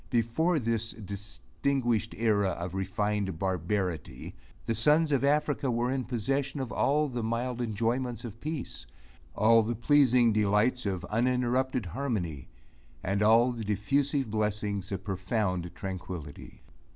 Before 0.09 0.57
this 0.57 0.93
distinguished 0.93 2.15
era 2.17 2.47
of 2.53 2.73
refined 2.73 3.37
barbarity, 3.37 4.33
the 4.65 4.73
sons 4.73 5.11
of 5.11 5.23
Africa 5.23 5.69
were 5.69 5.91
in 5.91 6.05
possession 6.05 6.59
of 6.59 6.71
all 6.71 7.07
the 7.07 7.21
mild 7.21 7.61
enjoyments 7.61 8.25
of 8.25 8.41
peace 8.41 8.87
all 9.35 9.61
the 9.61 9.75
pleasing 9.75 10.33
delights 10.33 10.87
of 10.87 11.05
uninterrupted 11.11 11.85
harmony 11.85 12.47
and 13.03 13.21
all 13.21 13.51
the 13.51 13.63
diffusive 13.63 14.31
blessings 14.31 14.91
of 14.91 15.03
profound 15.03 15.69
tranquility. 15.75 16.63